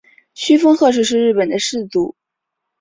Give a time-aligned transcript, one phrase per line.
[0.33, 2.15] 蜂须贺氏是日本的氏族。